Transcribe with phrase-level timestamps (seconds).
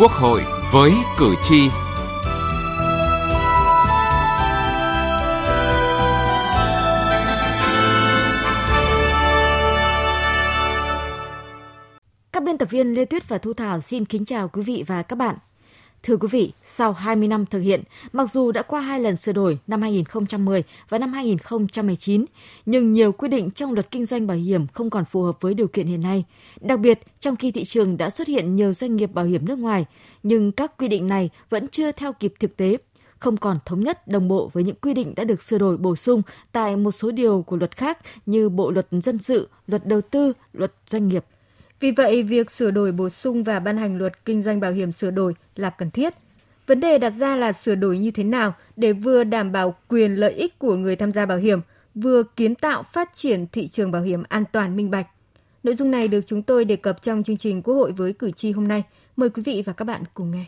[0.00, 0.42] Quốc hội
[0.72, 1.68] với cử tri.
[12.32, 15.02] Các biên tập viên Lê Tuyết và Thu Thảo xin kính chào quý vị và
[15.02, 15.36] các bạn.
[16.02, 19.32] Thưa quý vị, sau 20 năm thực hiện, mặc dù đã qua hai lần sửa
[19.32, 22.24] đổi năm 2010 và năm 2019,
[22.66, 25.54] nhưng nhiều quy định trong luật kinh doanh bảo hiểm không còn phù hợp với
[25.54, 26.24] điều kiện hiện nay.
[26.60, 29.58] Đặc biệt, trong khi thị trường đã xuất hiện nhiều doanh nghiệp bảo hiểm nước
[29.58, 29.84] ngoài,
[30.22, 32.76] nhưng các quy định này vẫn chưa theo kịp thực tế,
[33.18, 35.96] không còn thống nhất đồng bộ với những quy định đã được sửa đổi bổ
[35.96, 36.22] sung
[36.52, 40.32] tại một số điều của luật khác như Bộ luật dân sự, luật đầu tư,
[40.52, 41.24] luật doanh nghiệp–
[41.80, 44.92] vì vậy, việc sửa đổi bổ sung và ban hành luật kinh doanh bảo hiểm
[44.92, 46.14] sửa đổi là cần thiết.
[46.66, 50.14] Vấn đề đặt ra là sửa đổi như thế nào để vừa đảm bảo quyền
[50.14, 51.60] lợi ích của người tham gia bảo hiểm,
[51.94, 55.06] vừa kiến tạo phát triển thị trường bảo hiểm an toàn minh bạch.
[55.62, 58.30] Nội dung này được chúng tôi đề cập trong chương trình Quốc hội với cử
[58.30, 58.82] tri hôm nay.
[59.16, 60.44] Mời quý vị và các bạn cùng nghe.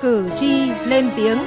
[0.00, 1.38] Cử tri lên tiếng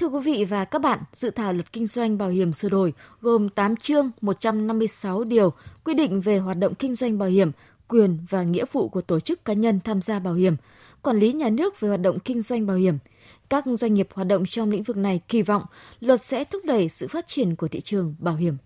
[0.00, 2.92] Thưa quý vị và các bạn, dự thảo luật kinh doanh bảo hiểm sửa đổi
[3.20, 5.52] gồm 8 chương 156 điều
[5.84, 7.50] quy định về hoạt động kinh doanh bảo hiểm,
[7.88, 10.56] quyền và nghĩa vụ của tổ chức cá nhân tham gia bảo hiểm,
[11.02, 12.98] quản lý nhà nước về hoạt động kinh doanh bảo hiểm.
[13.50, 15.62] Các doanh nghiệp hoạt động trong lĩnh vực này kỳ vọng
[16.00, 18.56] luật sẽ thúc đẩy sự phát triển của thị trường bảo hiểm.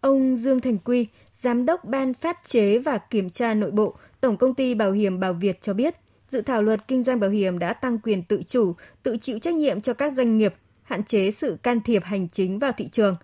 [0.00, 1.06] Ông Dương Thành Quy,
[1.42, 5.20] Giám đốc Ban Pháp chế và Kiểm tra Nội bộ, Tổng Công ty Bảo hiểm
[5.20, 5.94] Bảo Việt cho biết–
[6.30, 9.54] dự thảo luật kinh doanh bảo hiểm đã tăng quyền tự chủ, tự chịu trách
[9.54, 13.16] nhiệm cho các doanh nghiệp, hạn chế sự can thiệp hành chính vào thị trường.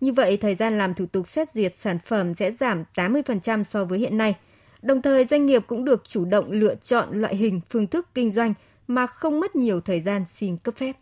[0.00, 3.84] Như vậy, thời gian làm thủ tục xét duyệt sản phẩm sẽ giảm 80% so
[3.84, 4.34] với hiện nay.
[4.82, 8.30] Đồng thời, doanh nghiệp cũng được chủ động lựa chọn loại hình phương thức kinh
[8.30, 8.54] doanh
[8.86, 10.92] mà không mất nhiều thời gian xin cấp phép.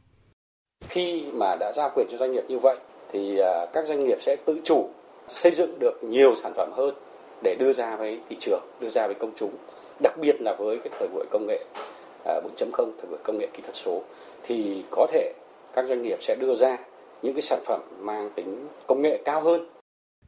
[0.88, 2.76] Khi mà đã giao quyền cho doanh nghiệp như vậy
[3.12, 4.90] thì à, các doanh nghiệp sẽ tự chủ
[5.28, 6.94] xây dựng được nhiều sản phẩm hơn
[7.42, 9.50] để đưa ra với thị trường, đưa ra với công chúng
[10.02, 11.64] đặc biệt là với cái thời buổi công nghệ
[12.24, 14.02] 4.0 à, thời buổi công nghệ kỹ thuật số
[14.42, 15.32] thì có thể
[15.72, 16.78] các doanh nghiệp sẽ đưa ra
[17.22, 19.68] những cái sản phẩm mang tính công nghệ cao hơn.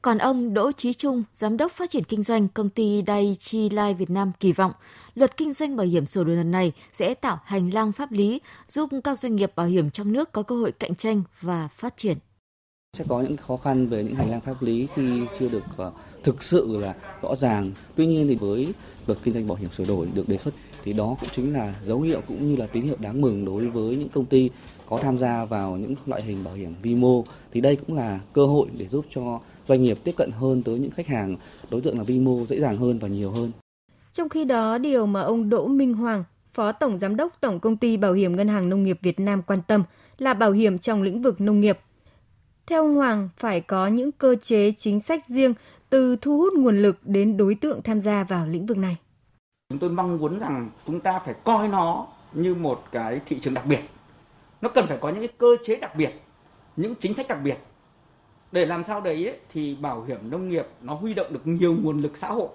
[0.02, 3.94] Còn ông Đỗ Chí Trung, Giám đốc phát triển kinh doanh công ty Daiichi Life
[3.94, 4.72] Việt Nam kỳ vọng,
[5.14, 8.40] luật kinh doanh bảo hiểm sửa đổi lần này sẽ tạo hành lang pháp lý
[8.68, 11.96] giúp các doanh nghiệp bảo hiểm trong nước có cơ hội cạnh tranh và phát
[11.96, 12.18] triển.
[12.96, 15.94] Sẽ có những khó khăn về những hành lang pháp lý khi chưa được uh,
[16.22, 17.72] thực sự là rõ ràng.
[17.96, 18.74] Tuy nhiên thì với
[19.06, 21.74] luật kinh doanh bảo hiểm sửa đổi được đề xuất thì đó cũng chính là
[21.82, 24.50] dấu hiệu cũng như là tín hiệu đáng mừng đối với những công ty
[24.86, 28.20] có tham gia vào những loại hình bảo hiểm vi mô thì đây cũng là
[28.32, 31.36] cơ hội để giúp cho doanh nghiệp tiếp cận hơn tới những khách hàng
[31.70, 33.50] đối tượng là vi mô dễ dàng hơn và nhiều hơn.
[34.12, 36.24] Trong khi đó, điều mà ông Đỗ Minh Hoàng,
[36.54, 39.42] Phó Tổng Giám đốc Tổng Công ty Bảo hiểm Ngân hàng Nông nghiệp Việt Nam
[39.42, 39.84] quan tâm
[40.18, 41.78] là bảo hiểm trong lĩnh vực nông nghiệp.
[42.66, 45.54] Theo ông Hoàng, phải có những cơ chế chính sách riêng
[45.92, 48.96] từ thu hút nguồn lực đến đối tượng tham gia vào lĩnh vực này.
[49.68, 53.54] Chúng tôi mong muốn rằng chúng ta phải coi nó như một cái thị trường
[53.54, 53.80] đặc biệt.
[54.60, 56.10] Nó cần phải có những cái cơ chế đặc biệt,
[56.76, 57.58] những chính sách đặc biệt.
[58.52, 61.76] Để làm sao đấy ấy, thì bảo hiểm nông nghiệp nó huy động được nhiều
[61.82, 62.48] nguồn lực xã hội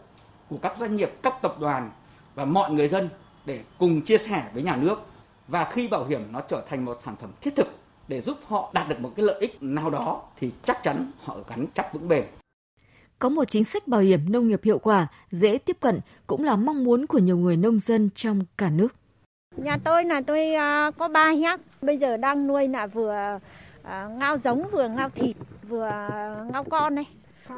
[0.50, 1.92] của các doanh nghiệp, các tập đoàn
[2.36, 3.10] và mọi người dân
[3.46, 4.96] để cùng chia sẻ với nhà nước.
[5.48, 7.68] Và khi bảo hiểm nó trở thành một sản phẩm thiết thực
[8.08, 11.38] để giúp họ đạt được một cái lợi ích nào đó thì chắc chắn họ
[11.48, 12.26] gắn chắc vững bền.
[13.20, 16.56] Có một chính sách bảo hiểm nông nghiệp hiệu quả, dễ tiếp cận cũng là
[16.56, 18.96] mong muốn của nhiều người nông dân trong cả nước.
[19.56, 23.40] Nhà tôi là tôi à, có ba hectare, bây giờ đang nuôi là vừa
[23.84, 25.36] à, ngao giống vừa ngao thịt
[25.70, 25.90] vừa
[26.52, 27.06] ngao con này.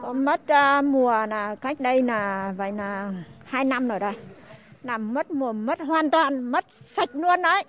[0.02, 4.14] Có mất à, mùa là cách đây là vậy là hai năm rồi đây.
[4.84, 7.64] Làm mất mùa mất hoàn toàn mất sạch luôn đấy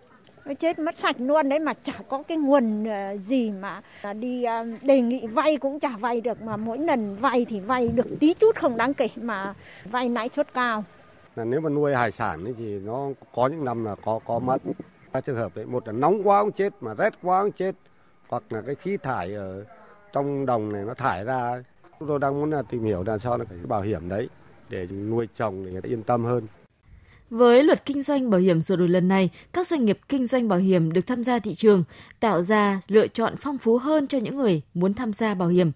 [0.54, 4.44] chết mất sạch luôn đấy mà chả có cái nguồn ờ, gì mà à, đi
[4.44, 8.06] ờ, đề nghị vay cũng chả vay được mà mỗi lần vay thì vay được
[8.20, 10.84] tí chút không đáng kể mà vay lãi suất cao.
[11.36, 14.62] Là nếu mà nuôi hải sản thì nó có những năm là có có mất.
[15.12, 17.74] Các trường hợp đấy, một là nóng quá cũng chết, mà rét quá cũng chết.
[18.28, 19.64] Hoặc là cái khí thải ở
[20.12, 21.62] trong đồng này nó thải ra.
[21.98, 24.28] Chúng tôi đang muốn là tìm hiểu làm sao là cái bảo hiểm đấy,
[24.68, 26.46] để nuôi trồng để người ta yên tâm hơn
[27.30, 30.48] với luật kinh doanh bảo hiểm sửa đổi lần này, các doanh nghiệp kinh doanh
[30.48, 31.84] bảo hiểm được tham gia thị trường,
[32.20, 35.72] tạo ra lựa chọn phong phú hơn cho những người muốn tham gia bảo hiểm.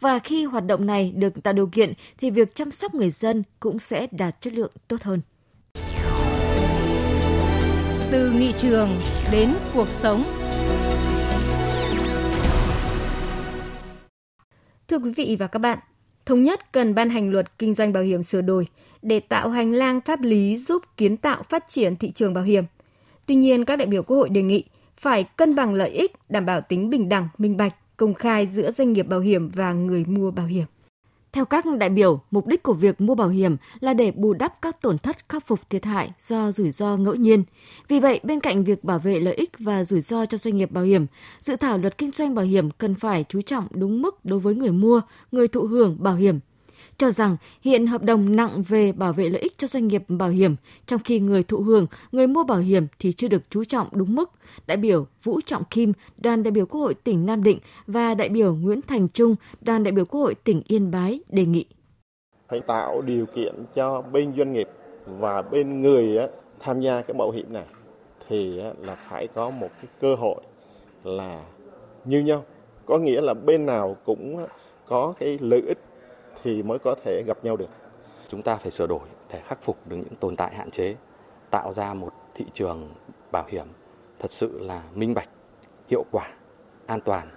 [0.00, 3.42] Và khi hoạt động này được tạo điều kiện thì việc chăm sóc người dân
[3.60, 5.20] cũng sẽ đạt chất lượng tốt hơn.
[8.10, 8.88] Từ nghị trường
[9.32, 10.22] đến cuộc sống.
[14.88, 15.78] Thưa quý vị và các bạn,
[16.28, 18.66] thống nhất cần ban hành luật kinh doanh bảo hiểm sửa đổi
[19.02, 22.64] để tạo hành lang pháp lý giúp kiến tạo phát triển thị trường bảo hiểm.
[23.26, 24.64] Tuy nhiên, các đại biểu Quốc hội đề nghị
[24.96, 28.70] phải cân bằng lợi ích, đảm bảo tính bình đẳng, minh bạch công khai giữa
[28.70, 30.64] doanh nghiệp bảo hiểm và người mua bảo hiểm.
[31.32, 34.62] Theo các đại biểu, mục đích của việc mua bảo hiểm là để bù đắp
[34.62, 37.44] các tổn thất khắc phục thiệt hại do rủi ro ngẫu nhiên.
[37.88, 40.70] Vì vậy, bên cạnh việc bảo vệ lợi ích và rủi ro cho doanh nghiệp
[40.70, 41.06] bảo hiểm,
[41.40, 44.54] dự thảo luật kinh doanh bảo hiểm cần phải chú trọng đúng mức đối với
[44.54, 45.00] người mua,
[45.32, 46.40] người thụ hưởng bảo hiểm
[46.98, 50.28] cho rằng hiện hợp đồng nặng về bảo vệ lợi ích cho doanh nghiệp bảo
[50.28, 50.56] hiểm,
[50.86, 54.14] trong khi người thụ hưởng, người mua bảo hiểm thì chưa được chú trọng đúng
[54.14, 54.30] mức.
[54.66, 58.28] Đại biểu Vũ Trọng Kim, đoàn đại biểu Quốc hội tỉnh Nam Định và đại
[58.28, 61.64] biểu Nguyễn Thành Trung, đoàn đại biểu Quốc hội tỉnh Yên Bái đề nghị.
[62.48, 64.68] Phải tạo điều kiện cho bên doanh nghiệp
[65.06, 66.18] và bên người
[66.60, 67.66] tham gia cái bảo hiểm này
[68.28, 70.40] thì là phải có một cái cơ hội
[71.04, 71.44] là
[72.04, 72.44] như nhau.
[72.86, 74.46] Có nghĩa là bên nào cũng
[74.88, 75.78] có cái lợi ích
[76.42, 77.70] thì mới có thể gặp nhau được.
[78.30, 80.96] Chúng ta phải sửa đổi để khắc phục được những tồn tại hạn chế,
[81.50, 82.94] tạo ra một thị trường
[83.32, 83.66] bảo hiểm
[84.18, 85.28] thật sự là minh bạch,
[85.88, 86.28] hiệu quả,
[86.86, 87.30] an toàn,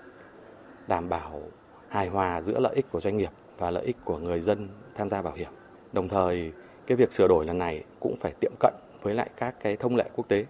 [0.88, 1.42] đảm bảo
[1.90, 5.10] hài hòa giữa lợi ích của doanh nghiệp và lợi ích của người dân tham
[5.10, 5.52] gia bảo hiểm.
[5.94, 6.52] Đồng thời,
[6.88, 9.96] cái việc sửa đổi lần này cũng phải tiệm cận với lại các cái thông
[9.96, 10.46] lệ quốc tế.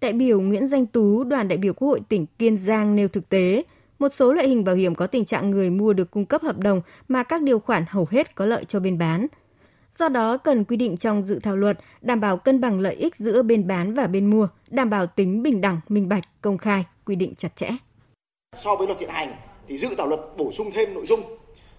[0.00, 3.28] Đại biểu Nguyễn Danh Tú, đoàn đại biểu Quốc hội tỉnh Kiên Giang nêu thực
[3.28, 3.62] tế,
[4.04, 6.58] một số loại hình bảo hiểm có tình trạng người mua được cung cấp hợp
[6.58, 9.26] đồng mà các điều khoản hầu hết có lợi cho bên bán.
[9.98, 13.16] Do đó, cần quy định trong dự thảo luật đảm bảo cân bằng lợi ích
[13.16, 16.84] giữa bên bán và bên mua, đảm bảo tính bình đẳng, minh bạch, công khai,
[17.06, 17.70] quy định chặt chẽ.
[18.56, 19.36] So với luật hiện hành
[19.68, 21.20] thì dự thảo luật bổ sung thêm nội dung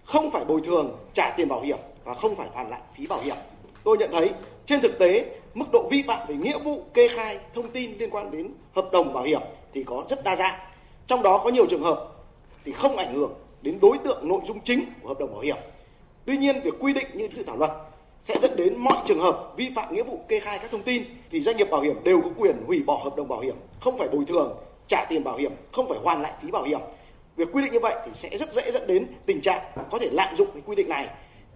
[0.06, 3.20] không phải bồi thường trả tiền bảo hiểm và không phải hoàn lại phí bảo
[3.22, 3.36] hiểm.
[3.84, 4.32] Tôi nhận thấy
[4.66, 8.10] trên thực tế mức độ vi phạm về nghĩa vụ kê khai thông tin liên
[8.10, 9.42] quan đến hợp đồng bảo hiểm
[9.74, 10.60] thì có rất đa dạng
[11.08, 12.15] trong đó có nhiều trường hợp
[12.66, 15.58] thì không ảnh hưởng đến đối tượng nội dung chính của hợp đồng bảo hiểm.
[16.26, 17.72] Tuy nhiên, việc quy định như dự thảo luật
[18.24, 21.04] sẽ dẫn đến mọi trường hợp vi phạm nghĩa vụ kê khai các thông tin
[21.32, 23.98] thì doanh nghiệp bảo hiểm đều có quyền hủy bỏ hợp đồng bảo hiểm, không
[23.98, 24.58] phải bồi thường,
[24.88, 26.80] trả tiền bảo hiểm, không phải hoàn lại phí bảo hiểm.
[27.36, 29.62] Việc quy định như vậy thì sẽ rất dễ dẫn đến tình trạng
[29.92, 31.10] có thể lạm dụng cái quy định này,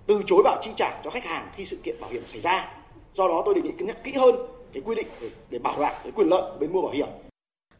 [0.05, 2.73] từ chối bảo chi trả cho khách hàng khi sự kiện bảo hiểm xảy ra.
[3.13, 4.35] Do đó tôi đề nghị cân nhắc kỹ hơn
[4.73, 7.07] cái quy định để, để bảo đảm cái quyền lợi của bên mua bảo hiểm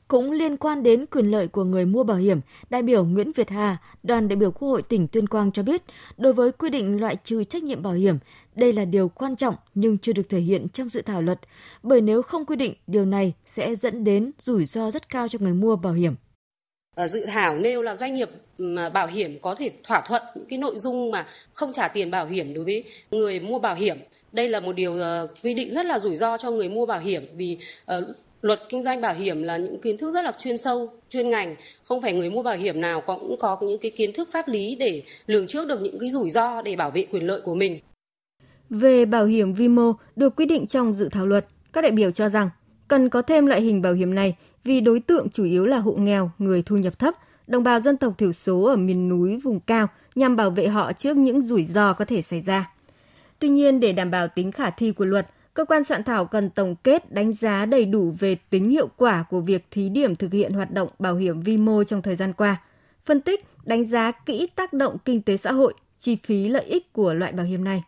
[0.09, 2.39] cũng liên quan đến quyền lợi của người mua bảo hiểm,
[2.69, 5.81] đại biểu Nguyễn Việt Hà, đoàn đại biểu Quốc hội tỉnh Tuyên Quang cho biết,
[6.17, 8.17] đối với quy định loại trừ trách nhiệm bảo hiểm,
[8.55, 11.39] đây là điều quan trọng nhưng chưa được thể hiện trong dự thảo luật,
[11.83, 15.39] bởi nếu không quy định, điều này sẽ dẫn đến rủi ro rất cao cho
[15.41, 16.15] người mua bảo hiểm.
[16.95, 18.29] Ở dự thảo nêu là doanh nghiệp
[18.93, 22.27] bảo hiểm có thể thỏa thuận những cái nội dung mà không trả tiền bảo
[22.27, 23.97] hiểm đối với người mua bảo hiểm.
[24.31, 26.99] Đây là một điều ờ, quy định rất là rủi ro cho người mua bảo
[26.99, 27.57] hiểm vì
[27.97, 28.03] uh,
[28.41, 31.55] luật kinh doanh bảo hiểm là những kiến thức rất là chuyên sâu, chuyên ngành.
[31.83, 34.75] Không phải người mua bảo hiểm nào cũng có những cái kiến thức pháp lý
[34.75, 37.79] để lường trước được những cái rủi ro để bảo vệ quyền lợi của mình.
[38.69, 42.11] Về bảo hiểm vi mô được quy định trong dự thảo luật, các đại biểu
[42.11, 42.49] cho rằng
[42.87, 45.91] cần có thêm loại hình bảo hiểm này vì đối tượng chủ yếu là hộ
[45.91, 47.13] nghèo, người thu nhập thấp,
[47.47, 50.93] đồng bào dân tộc thiểu số ở miền núi, vùng cao nhằm bảo vệ họ
[50.93, 52.71] trước những rủi ro có thể xảy ra.
[53.39, 55.27] Tuy nhiên, để đảm bảo tính khả thi của luật
[55.59, 59.25] cơ quan soạn thảo cần tổng kết đánh giá đầy đủ về tính hiệu quả
[59.29, 62.33] của việc thí điểm thực hiện hoạt động bảo hiểm vi mô trong thời gian
[62.33, 62.61] qua,
[63.05, 66.93] phân tích, đánh giá kỹ tác động kinh tế xã hội, chi phí lợi ích
[66.93, 67.83] của loại bảo hiểm này.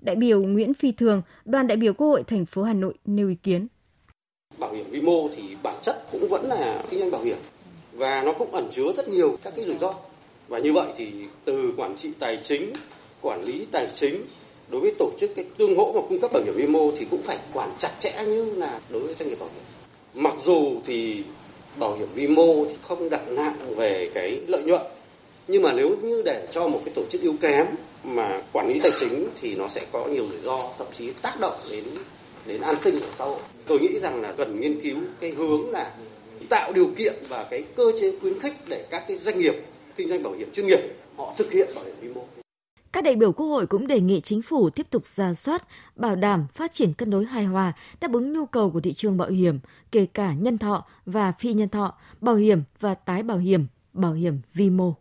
[0.00, 3.28] Đại biểu Nguyễn Phi Thường, đoàn đại biểu Quốc hội thành phố Hà Nội nêu
[3.28, 3.66] ý kiến.
[4.58, 7.38] Bảo hiểm vi mô thì bản chất cũng vẫn là kinh doanh bảo hiểm
[7.92, 9.94] và nó cũng ẩn chứa rất nhiều các cái rủi ro.
[10.48, 11.12] Và như vậy thì
[11.44, 12.72] từ quản trị tài chính,
[13.20, 14.14] quản lý tài chính
[14.70, 16.54] đối với tổ chức cái tương hỗ và cung cấp bảo hiểm
[16.98, 19.64] thì cũng phải quản chặt chẽ như là đối với doanh nghiệp bảo hiểm.
[20.22, 21.22] Mặc dù thì
[21.78, 24.82] bảo hiểm vi mô thì không đặt nặng về cái lợi nhuận,
[25.48, 27.66] nhưng mà nếu như để cho một cái tổ chức yếu kém
[28.04, 31.40] mà quản lý tài chính thì nó sẽ có nhiều rủi ro, thậm chí tác
[31.40, 31.84] động đến
[32.46, 33.40] đến an sinh của xã hội.
[33.66, 35.94] Tôi nghĩ rằng là cần nghiên cứu cái hướng là
[36.48, 39.54] tạo điều kiện và cái cơ chế khuyến khích để các cái doanh nghiệp,
[39.96, 40.80] kinh doanh bảo hiểm chuyên nghiệp,
[41.16, 42.22] họ thực hiện bảo hiểm vi mô
[42.96, 45.64] các đại biểu Quốc hội cũng đề nghị chính phủ tiếp tục ra soát,
[45.96, 49.16] bảo đảm phát triển cân đối hài hòa, đáp ứng nhu cầu của thị trường
[49.16, 49.58] bảo hiểm,
[49.92, 54.12] kể cả nhân thọ và phi nhân thọ, bảo hiểm và tái bảo hiểm, bảo
[54.12, 54.94] hiểm vi mô.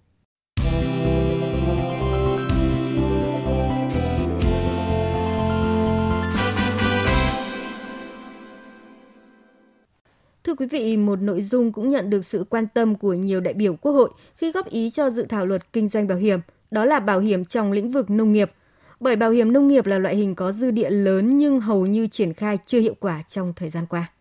[10.43, 13.53] Thưa quý vị, một nội dung cũng nhận được sự quan tâm của nhiều đại
[13.53, 16.39] biểu Quốc hội khi góp ý cho dự thảo luật kinh doanh bảo hiểm–
[16.71, 18.51] đó là bảo hiểm trong lĩnh vực nông nghiệp.
[18.99, 22.07] Bởi bảo hiểm nông nghiệp là loại hình có dư địa lớn nhưng hầu như
[22.07, 24.11] triển khai chưa hiệu quả trong thời gian qua.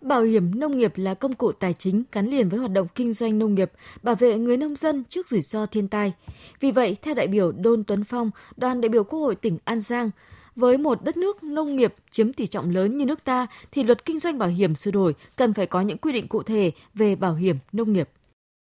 [0.00, 3.12] Bảo hiểm nông nghiệp là công cụ tài chính gắn liền với hoạt động kinh
[3.12, 6.12] doanh nông nghiệp, bảo vệ người nông dân trước rủi ro thiên tai.
[6.60, 9.80] Vì vậy, theo đại biểu Đôn Tuấn Phong, đoàn đại biểu Quốc hội tỉnh An
[9.80, 10.10] Giang,
[10.56, 14.04] với một đất nước nông nghiệp chiếm tỷ trọng lớn như nước ta thì luật
[14.04, 17.16] kinh doanh bảo hiểm sửa đổi cần phải có những quy định cụ thể về
[17.16, 18.08] bảo hiểm nông nghiệp.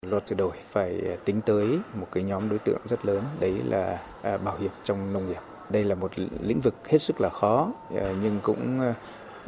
[0.02, 3.52] Luật sửa đổi phải ờ, tính tới một cái nhóm đối tượng rất lớn, đấy
[3.64, 5.40] là à, bảo hiểm trong nông nghiệp.
[5.70, 6.10] Đây là một
[6.40, 8.94] lĩnh vực hết sức là khó ờ, nhưng cũng ờ,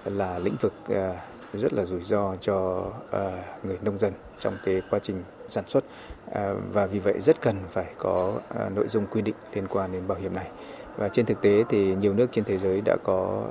[0.05, 0.73] là lĩnh vực
[1.53, 2.85] rất là rủi ro cho
[3.63, 5.85] người nông dân trong cái quá trình sản xuất
[6.73, 8.41] và vì vậy rất cần phải có
[8.75, 10.51] nội dung quy định liên quan đến bảo hiểm này.
[10.97, 13.45] Và trên thực tế thì nhiều nước trên thế giới đã có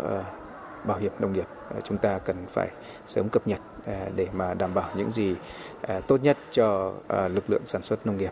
[0.84, 2.70] bảo hiểm nông nghiệp Ờ, chúng ta cần phải
[3.08, 5.36] sớm cập nhật ờ, để mà đảm bảo những gì
[5.82, 6.94] ờ, tốt nhất cho
[7.34, 8.32] lực lượng sản xuất nông nghiệp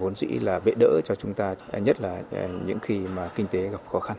[0.00, 2.22] vốn dĩ là bệ đỡ cho chúng ta nhất là
[2.66, 4.16] những khi mà kinh tế gặp khó khăn.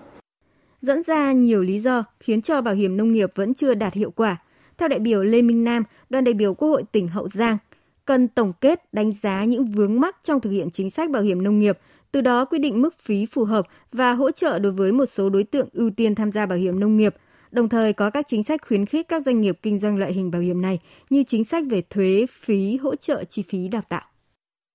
[0.81, 4.11] Dẫn ra nhiều lý do khiến cho bảo hiểm nông nghiệp vẫn chưa đạt hiệu
[4.11, 4.37] quả.
[4.77, 7.57] Theo đại biểu Lê Minh Nam, đoàn đại biểu Quốc hội tỉnh Hậu Giang,
[8.05, 11.43] cần tổng kết đánh giá những vướng mắc trong thực hiện chính sách bảo hiểm
[11.43, 11.77] nông nghiệp,
[12.11, 15.29] từ đó quy định mức phí phù hợp và hỗ trợ đối với một số
[15.29, 17.15] đối tượng ưu tiên tham gia bảo hiểm nông nghiệp,
[17.55, 20.31] đồng thời có các chính sách khuyến khích các doanh nghiệp kinh doanh loại hình
[20.31, 24.01] bảo hiểm này như chính sách về thuế, phí, hỗ trợ chi phí đào tạo.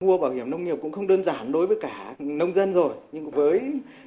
[0.05, 2.95] Mua bảo hiểm nông nghiệp cũng không đơn giản đối với cả nông dân rồi,
[3.13, 3.61] nhưng với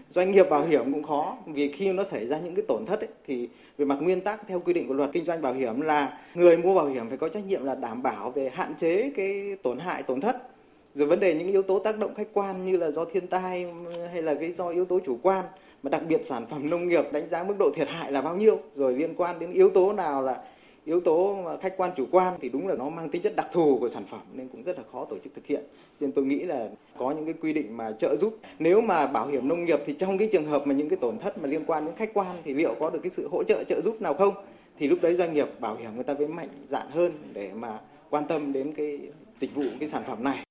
[0.09, 2.99] doanh nghiệp bảo hiểm cũng khó vì khi nó xảy ra những cái tổn thất
[2.99, 5.81] ấy, thì về mặt nguyên tắc theo quy định của luật kinh doanh bảo hiểm
[5.81, 9.11] là người mua bảo hiểm phải có trách nhiệm là đảm bảo về hạn chế
[9.15, 10.49] cái tổn hại tổn thất
[10.95, 13.65] rồi vấn đề những yếu tố tác động khách quan như là do thiên tai
[14.11, 15.45] hay là cái do yếu tố chủ quan
[15.83, 18.35] mà đặc biệt sản phẩm nông nghiệp đánh giá mức độ thiệt hại là bao
[18.35, 18.59] nhiêu?
[18.75, 20.43] Rồi liên quan đến yếu tố nào là
[20.85, 23.77] yếu tố khách quan chủ quan thì đúng là nó mang tính chất đặc thù
[23.79, 25.63] của sản phẩm nên cũng rất là khó tổ chức thực hiện.
[25.99, 28.37] Nên tôi nghĩ là có những cái quy định mà trợ giúp.
[28.59, 31.17] Nếu mà bảo hiểm nông nghiệp thì trong cái trường hợp mà những cái tổn
[31.17, 33.63] thất mà liên quan đến khách quan thì liệu có được cái sự hỗ trợ
[33.63, 34.33] trợ giúp nào không?
[34.79, 37.79] Thì lúc đấy doanh nghiệp bảo hiểm người ta mới mạnh dạn hơn để mà
[38.09, 38.99] quan tâm đến cái
[39.35, 40.43] dịch vụ, cái sản phẩm này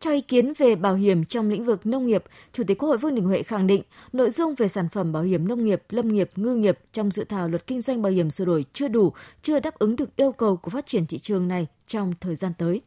[0.00, 2.98] cho ý kiến về bảo hiểm trong lĩnh vực nông nghiệp, Chủ tịch Quốc hội
[2.98, 3.82] Vương Đình Huệ khẳng định
[4.12, 7.24] nội dung về sản phẩm bảo hiểm nông nghiệp, lâm nghiệp, ngư nghiệp trong dự
[7.24, 10.32] thảo luật kinh doanh bảo hiểm sửa đổi chưa đủ, chưa đáp ứng được yêu
[10.32, 12.80] cầu của phát triển thị trường này trong thời gian tới.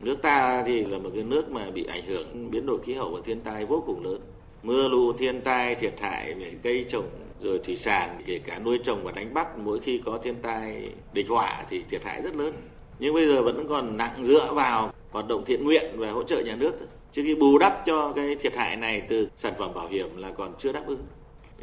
[0.00, 3.10] Nước ta thì là một cái nước mà bị ảnh hưởng biến đổi khí hậu
[3.10, 4.20] và thiên tai vô cùng lớn.
[4.62, 7.04] Mưa lũ, thiên tai, thiệt hại về cây trồng
[7.40, 10.92] rồi thủy sản, kể cả nuôi trồng và đánh bắt mỗi khi có thiên tai
[11.12, 12.54] địch họa thì thiệt hại rất lớn.
[12.98, 16.40] Nhưng bây giờ vẫn còn nặng dựa vào hoạt động thiện nguyện và hỗ trợ
[16.40, 16.88] nhà nước thôi.
[17.12, 20.30] chứ khi bù đắp cho cái thiệt hại này từ sản phẩm bảo hiểm là
[20.30, 21.02] còn chưa đáp ứng.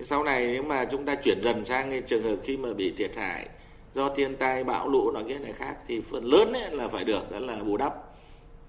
[0.03, 2.93] Sau này nếu mà chúng ta chuyển dần sang cái trường hợp khi mà bị
[2.97, 3.49] thiệt hại
[3.93, 7.03] do thiên tai, bão, lũ nó cái này khác, thì phần lớn ấy là phải
[7.03, 7.93] được, đó là bù đắp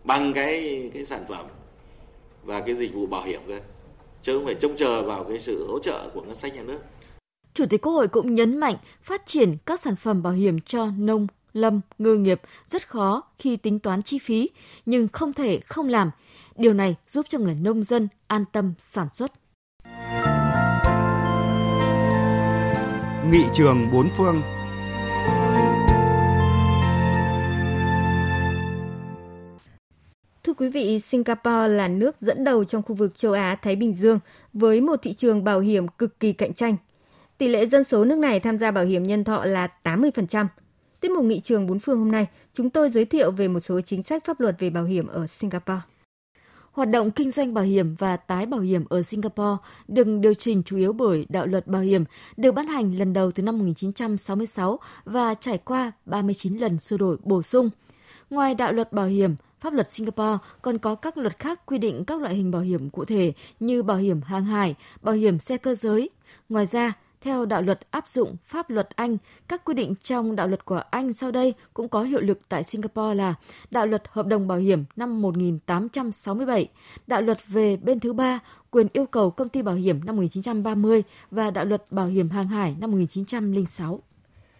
[0.04, 1.47] bằng cái cái sản phẩm
[2.45, 3.61] và cái dịch vụ bảo hiểm cơ.
[4.23, 6.78] Chứ không phải trông chờ vào cái sự hỗ trợ của ngân sách nhà nước.
[7.54, 10.87] Chủ tịch Quốc hội cũng nhấn mạnh phát triển các sản phẩm bảo hiểm cho
[10.99, 12.40] nông lâm, ngư nghiệp
[12.71, 14.50] rất khó khi tính toán chi phí,
[14.87, 16.11] nhưng không thể không làm.
[16.56, 19.32] Điều này giúp cho người nông dân an tâm sản xuất.
[23.30, 24.42] Nghị trường bốn phương
[30.44, 34.18] Thưa quý vị, Singapore là nước dẫn đầu trong khu vực châu Á-Thái Bình Dương
[34.52, 36.76] với một thị trường bảo hiểm cực kỳ cạnh tranh.
[37.38, 40.47] Tỷ lệ dân số nước này tham gia bảo hiểm nhân thọ là 80%,
[41.02, 43.80] Tiết mục nghị trường bốn phương hôm nay, chúng tôi giới thiệu về một số
[43.80, 45.80] chính sách pháp luật về bảo hiểm ở Singapore.
[46.73, 49.56] Hoạt động kinh doanh bảo hiểm và tái bảo hiểm ở Singapore
[49.88, 52.04] được điều chỉnh chủ yếu bởi đạo luật bảo hiểm
[52.37, 57.16] được ban hành lần đầu từ năm 1966 và trải qua 39 lần sửa đổi
[57.23, 57.71] bổ sung.
[58.30, 62.04] Ngoài đạo luật bảo hiểm, pháp luật Singapore còn có các luật khác quy định
[62.04, 65.56] các loại hình bảo hiểm cụ thể như bảo hiểm hàng hải, bảo hiểm xe
[65.56, 66.11] cơ giới.
[66.49, 66.92] Ngoài ra,
[67.23, 69.17] theo đạo luật áp dụng pháp luật Anh,
[69.49, 72.62] các quy định trong đạo luật của Anh sau đây cũng có hiệu lực tại
[72.62, 73.35] Singapore là
[73.71, 76.69] đạo luật hợp đồng bảo hiểm năm 1867,
[77.07, 81.02] đạo luật về bên thứ ba quyền yêu cầu công ty bảo hiểm năm 1930
[81.31, 84.00] và đạo luật bảo hiểm hàng hải năm 1906.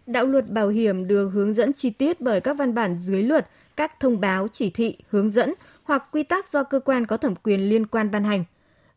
[0.07, 3.49] Đạo luật bảo hiểm được hướng dẫn chi tiết bởi các văn bản dưới luật,
[3.77, 7.35] các thông báo, chỉ thị, hướng dẫn hoặc quy tắc do cơ quan có thẩm
[7.35, 8.45] quyền liên quan ban hành.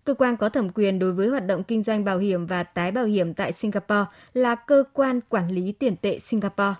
[0.06, 2.92] Cơ quan có thẩm quyền đối với hoạt động kinh doanh bảo hiểm và tái
[2.92, 6.74] bảo hiểm tại Singapore là cơ quan quản lý tiền tệ Singapore.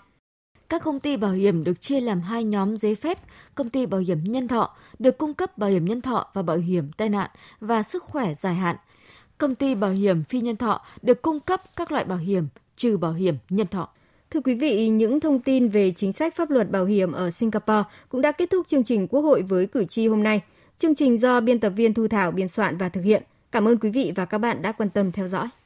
[0.68, 3.18] Các công ty bảo hiểm được chia làm hai nhóm giấy phép,
[3.54, 6.56] công ty bảo hiểm nhân thọ được cung cấp bảo hiểm nhân thọ và bảo
[6.56, 7.30] hiểm tai nạn
[7.60, 8.76] và sức khỏe dài hạn.
[9.38, 12.96] Công ty bảo hiểm phi nhân thọ được cung cấp các loại bảo hiểm trừ
[12.96, 13.88] bảo hiểm nhân thọ.
[14.30, 17.82] Thưa quý vị, những thông tin về chính sách pháp luật bảo hiểm ở Singapore
[18.08, 20.40] cũng đã kết thúc chương trình Quốc hội với cử tri hôm nay.
[20.78, 23.22] Chương trình do biên tập viên Thu Thảo biên soạn và thực hiện.
[23.52, 25.48] Cảm ơn quý vị và các bạn đã quan tâm theo dõi.